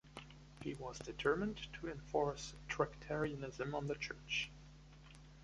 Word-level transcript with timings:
He 0.63 0.73
was 0.73 0.97
determined 0.97 1.71
to 1.73 1.87
enforce 1.87 2.55
Tractarianism 2.67 3.75
on 3.75 3.85
the 3.85 3.93
Church. 3.93 4.49